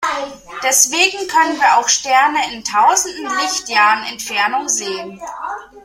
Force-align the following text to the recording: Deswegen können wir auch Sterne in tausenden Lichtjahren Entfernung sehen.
Deswegen 0.63 1.27
können 1.27 1.59
wir 1.59 1.77
auch 1.77 1.87
Sterne 1.87 2.39
in 2.55 2.63
tausenden 2.63 3.29
Lichtjahren 3.39 4.03
Entfernung 4.11 4.67
sehen. 4.67 5.21